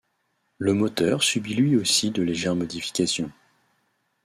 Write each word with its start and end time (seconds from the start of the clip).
Le 0.57 0.73
moteur 0.73 1.21
subit 1.21 1.53
lui 1.53 1.77
aussi 1.77 2.09
de 2.09 2.23
légères 2.23 2.55
modifications. 2.55 3.29